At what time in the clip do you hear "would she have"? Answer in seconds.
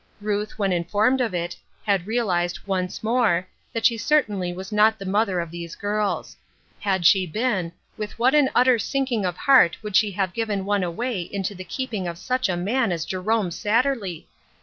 9.83-10.33